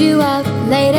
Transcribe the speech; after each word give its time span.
you 0.00 0.20
up 0.20 0.44
late 0.68 0.95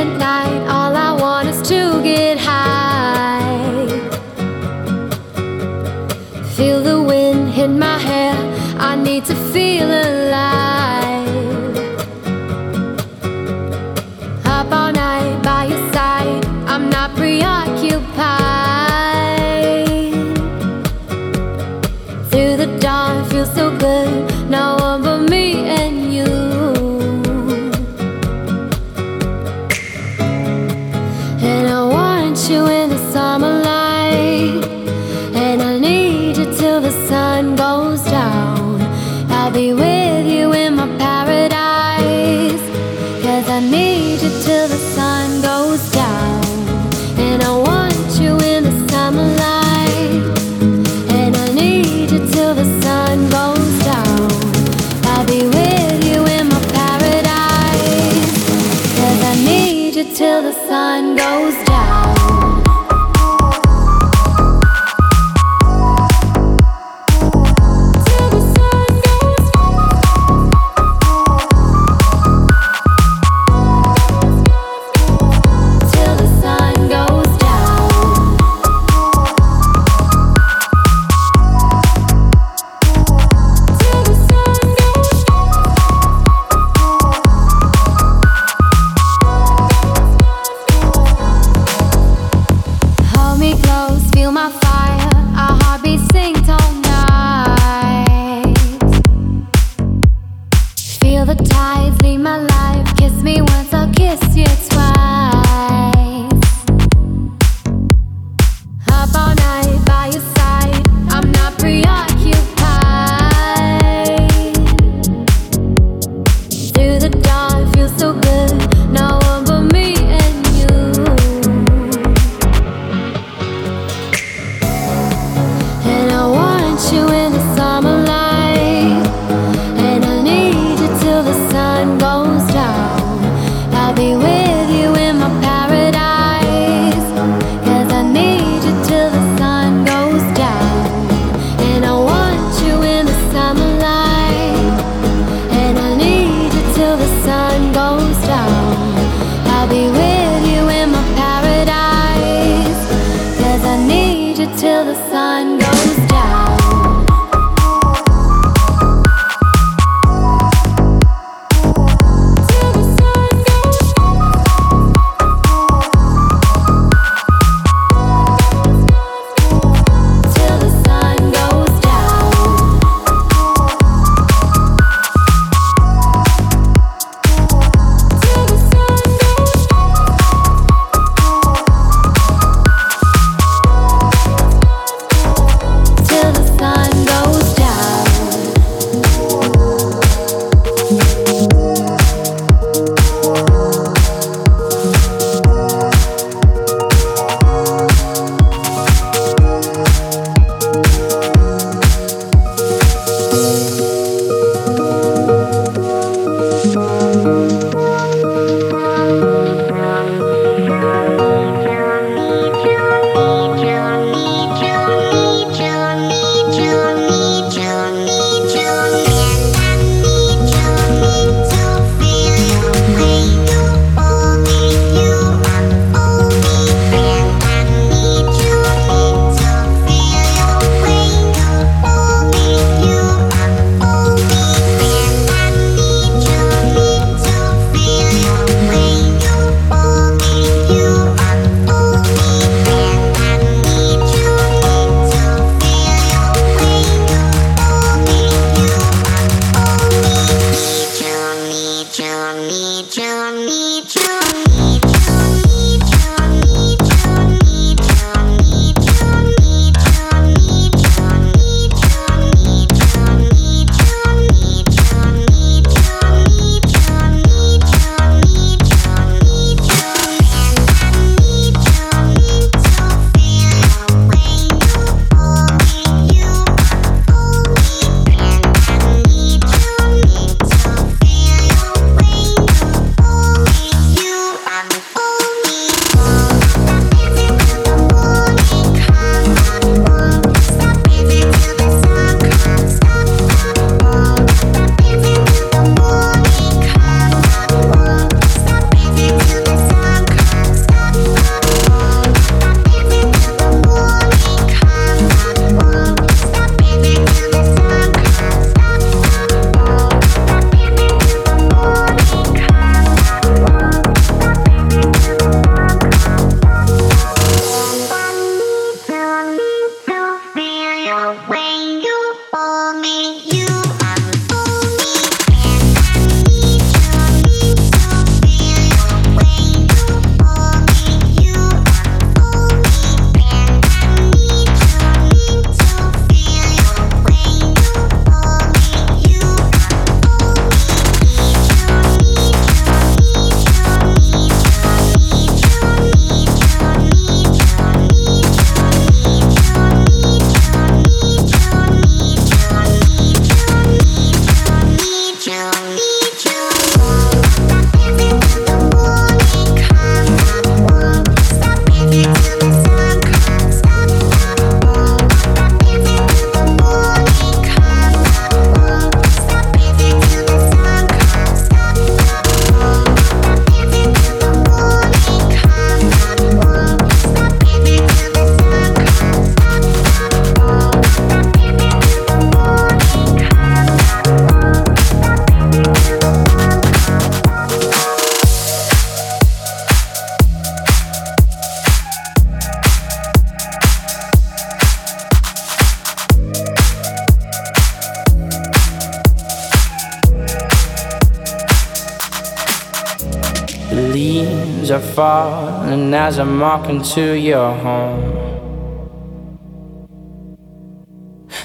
as 406.08 406.20
I'm 406.20 406.40
walking 406.40 406.82
to 406.96 407.20
your 407.20 407.52
home. 407.54 408.02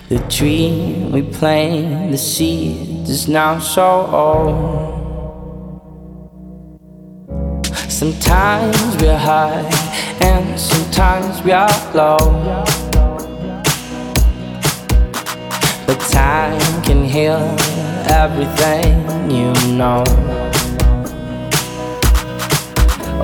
The 0.08 0.20
dream 0.28 1.10
we 1.10 1.22
planted, 1.22 2.12
the 2.12 2.16
seed 2.16 3.08
is 3.08 3.26
now 3.26 3.58
so 3.58 4.06
old. 4.22 4.54
Sometimes 7.90 8.96
we're 9.02 9.18
high 9.18 9.68
and 10.20 10.60
sometimes 10.60 11.42
we 11.42 11.50
are 11.50 11.76
low. 11.92 12.18
But 15.88 15.98
time 16.12 16.82
can 16.84 17.02
heal 17.04 17.42
everything 18.22 19.28
you 19.28 19.52
know. 19.76 20.04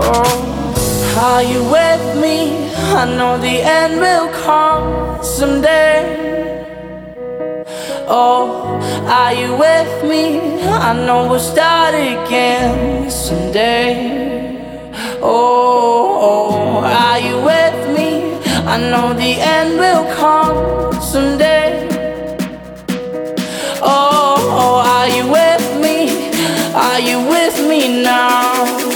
Oh, 0.00 0.48
are 1.19 1.43
you 1.43 1.65
with 1.65 2.05
me? 2.23 2.70
I 2.94 3.05
know 3.17 3.38
the 3.38 3.61
end 3.61 4.00
will 4.00 4.29
come 4.44 5.23
someday. 5.23 5.99
Oh, 8.06 8.79
are 9.06 9.35
you 9.35 9.56
with 9.56 10.05
me? 10.05 10.62
I 10.62 10.93
know 10.94 11.29
we'll 11.29 11.41
start 11.41 11.94
again 11.94 13.11
someday. 13.11 14.94
Oh, 15.20 16.19
oh, 16.29 16.85
are 16.85 17.19
you 17.19 17.37
with 17.50 17.97
me? 17.97 18.35
I 18.75 18.79
know 18.79 19.12
the 19.12 19.32
end 19.56 19.79
will 19.79 20.06
come 20.15 20.93
someday. 21.03 21.88
Oh, 23.82 24.37
oh, 24.62 24.76
are 24.94 25.09
you 25.17 25.25
with 25.38 25.67
me? 25.82 25.99
Are 26.75 27.00
you 27.00 27.19
with 27.29 27.69
me 27.69 28.03
now? 28.05 28.88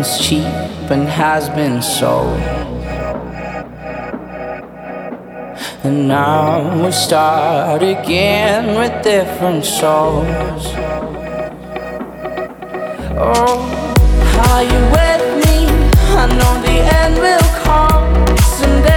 Was 0.00 0.18
cheap 0.26 0.46
and 0.90 1.06
has 1.06 1.50
been 1.50 1.82
sold. 1.82 2.40
And 5.84 6.08
now 6.08 6.82
we 6.82 6.90
start 6.90 7.82
again 7.82 8.78
with 8.78 8.94
different 9.02 9.62
souls. 9.62 10.64
Oh, 13.28 13.60
are 14.48 14.62
you 14.72 14.80
with 14.96 15.24
me? 15.42 15.56
I 16.22 16.24
know 16.38 16.54
the 16.66 16.76
end 17.00 17.16
will 17.26 17.48
come 17.62 18.36
someday. 18.56 18.89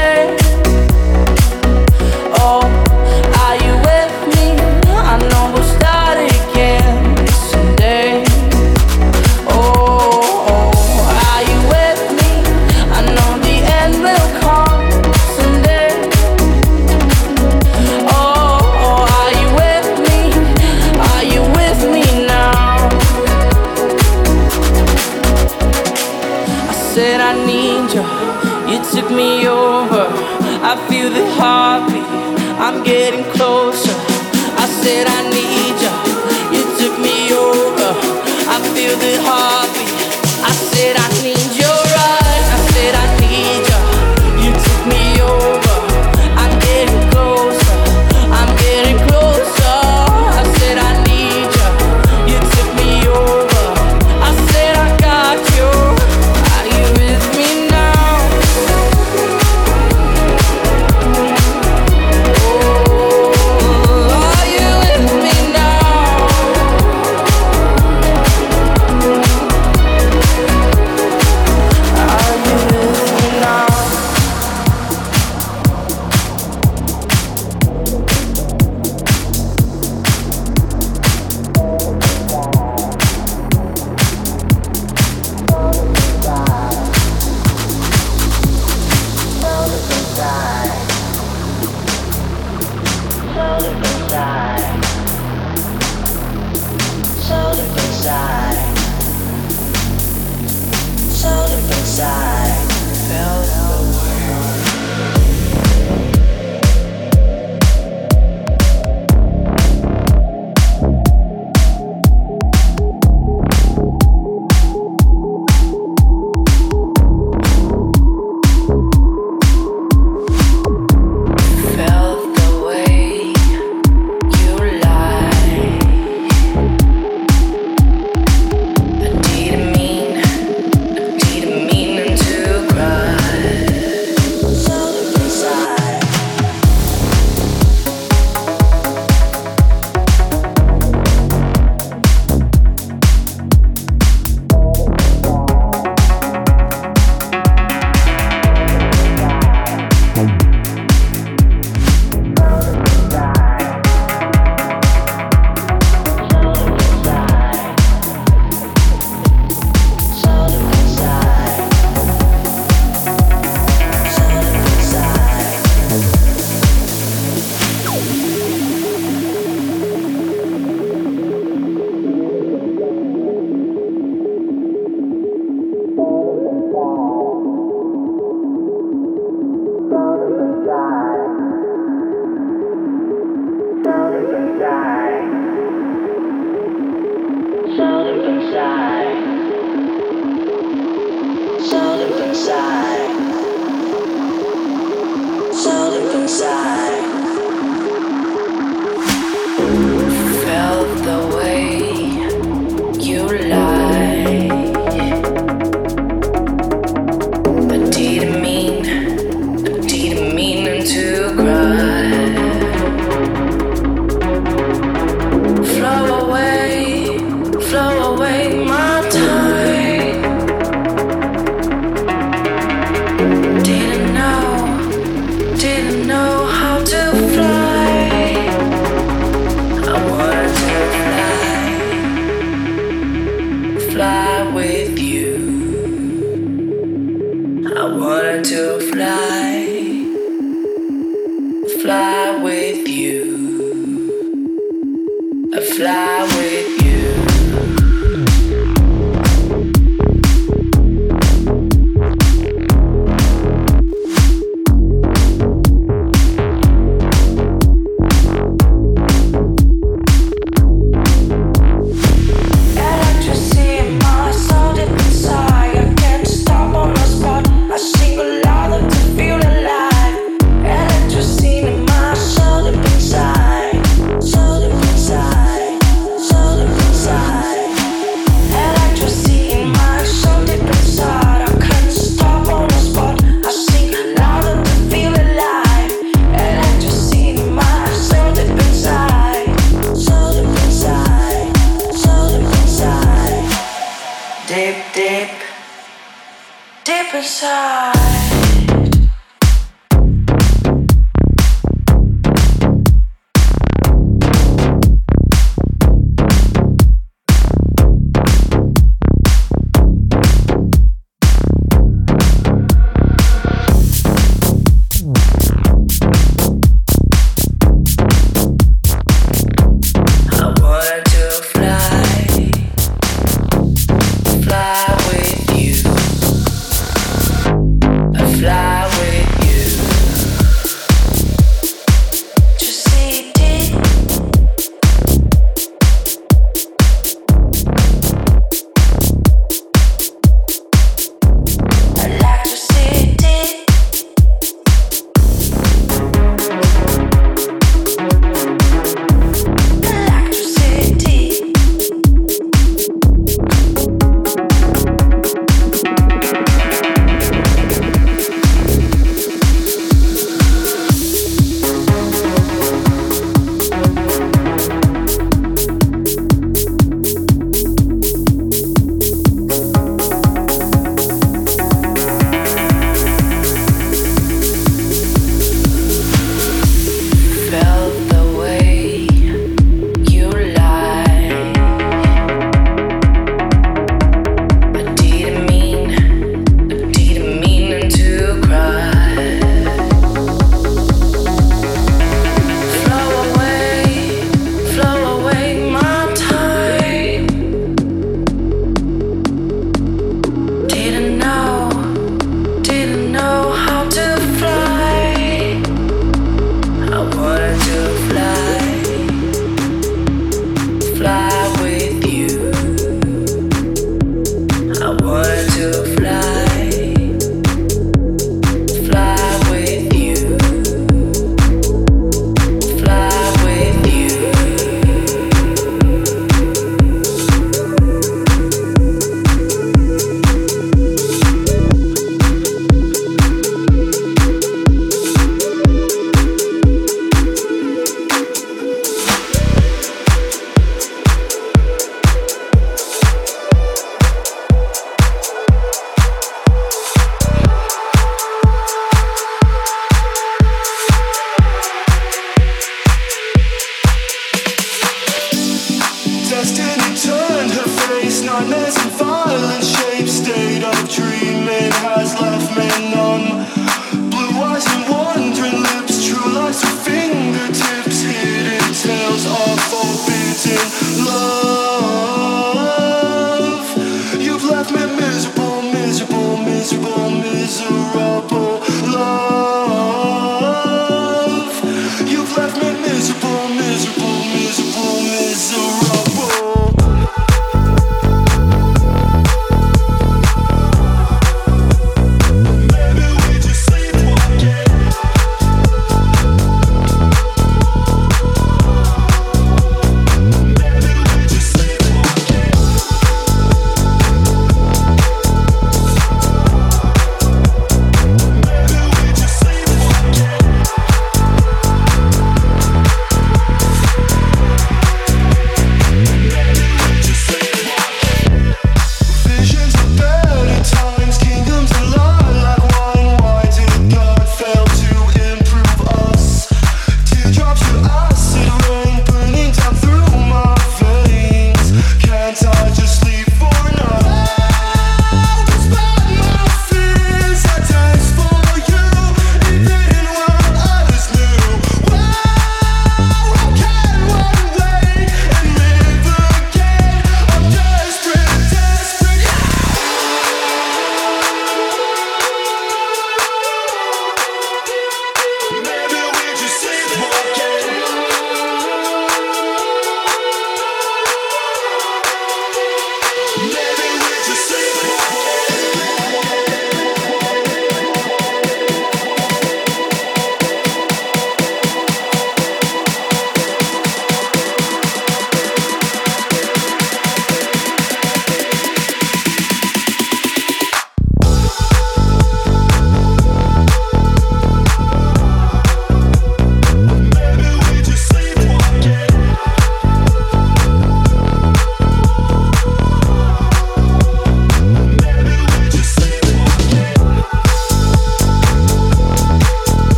kindness 458.43 458.77
and 458.77 458.91
fun. 458.91 459.12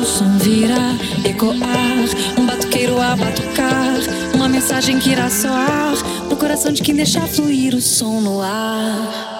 O 0.00 0.04
som 0.04 0.38
virá 0.38 0.96
ecoar. 1.24 1.58
Um 2.38 2.46
batuqueiro 2.46 3.00
a 3.00 3.16
batucar. 3.16 3.98
Uma 4.34 4.48
mensagem 4.48 4.98
que 4.98 5.10
irá 5.10 5.28
soar 5.30 5.94
no 6.28 6.36
coração 6.36 6.72
de 6.72 6.82
quem 6.82 6.94
deixar 6.94 7.26
fluir 7.26 7.74
o 7.74 7.80
som 7.80 8.20
no 8.20 8.40
ar. 8.40 9.31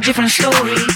A 0.00 0.02
different 0.02 0.30
story. 0.30 0.89